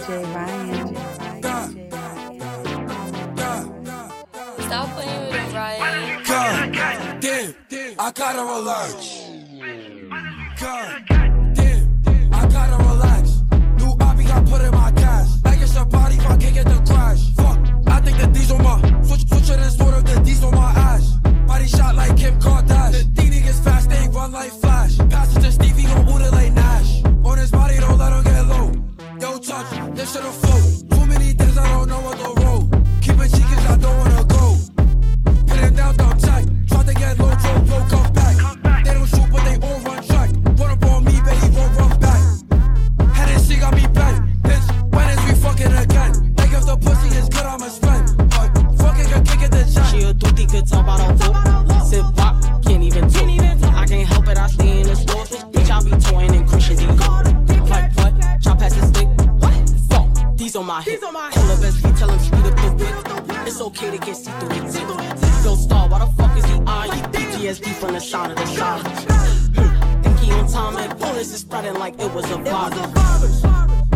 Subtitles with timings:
[0.00, 0.96] DJ Ryan.
[4.62, 6.22] Stop playing with him, Ryan.
[6.24, 7.54] God damn,
[7.98, 8.94] I gotta relax.
[10.58, 11.04] God
[11.54, 13.42] damn, I gotta relax.
[13.76, 15.28] New hobby got put in my cash.
[15.44, 17.34] I guess your body if I can't get the crash.
[17.34, 17.58] Fuck,
[17.88, 20.54] I think the D's on my switch, switch it and sort of the D's on
[20.54, 21.18] my ass.
[21.46, 22.92] Body shot like Kim Kardashian.
[22.92, 24.69] The D niggas fast, they run like fast.
[60.80, 61.00] My hip.
[61.00, 63.46] Call the best feet, tell him speed up the whip.
[63.46, 65.44] It's okay to get see through it.
[65.44, 67.04] Yo, star, why the fuck is he eyeing?
[67.12, 68.86] PTSD from the sound of the shot.
[69.56, 70.02] Hmm.
[70.02, 73.42] Think he on time and bullets is spreading like it was a virus.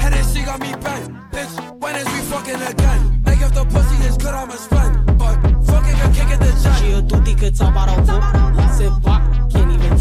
[0.00, 1.14] Hennessy got me bent.
[1.32, 3.22] Bitch, when is we fucking again?
[3.24, 5.18] Like if the pussy is good, I'ma spend.
[5.18, 5.36] But
[5.68, 6.78] fucking can kick it the chat.
[6.80, 8.70] She a dookie, could talk about a whoop.
[8.76, 9.98] Sip pop, can't even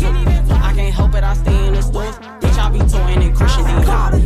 [0.48, 0.62] talk.
[0.62, 2.16] I can't help it, I stay in the stores.
[2.42, 3.76] Bitch, I be toying in Christian D.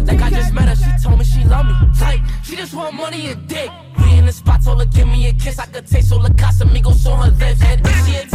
[0.10, 0.99] Like I just met her, she told me
[1.30, 1.74] she love me.
[1.98, 3.70] Tight, she just want money and dick.
[3.98, 5.60] We in the spot, told her give me a kiss.
[5.60, 7.62] I could taste all the Casamigos on her lips.
[7.64, 8.29] And if she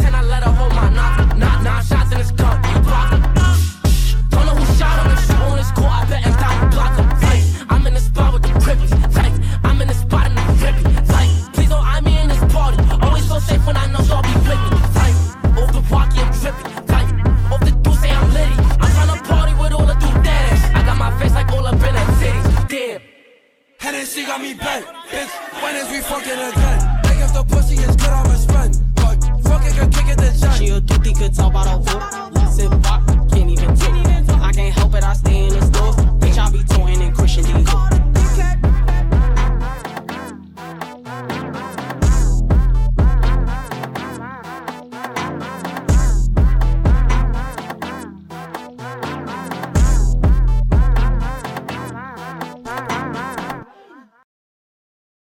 [24.34, 24.84] got me bent.
[25.10, 27.00] Bitch, when is we fucking again?
[27.24, 28.78] If the pussy is good, I'ma spend.
[28.96, 30.58] But fucking can kick it the.
[30.58, 30.80] She a
[31.14, 31.34] could